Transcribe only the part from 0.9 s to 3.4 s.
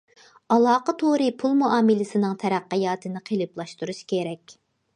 تورى پۇل مۇئامىلىسىنىڭ تەرەققىياتىنى